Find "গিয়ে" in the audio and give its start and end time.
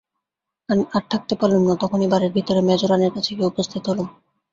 3.35-3.49